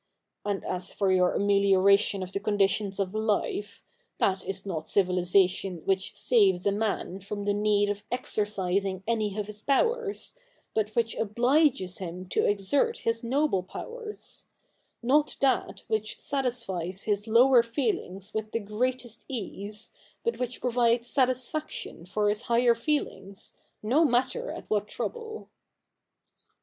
[0.43, 3.83] And as for your amelioration of the con ditions of life—
[4.17, 9.45] that is not civilisation which saves a man from the need of exercising any of
[9.45, 10.33] his powers,
[10.73, 14.47] but which obliges him to exert his noble powers;
[15.03, 19.91] not that which satisfies his lower feelings with the greatest ease,
[20.23, 25.49] but which provides satisfaction for his higher feelings, no matter at what trouble.'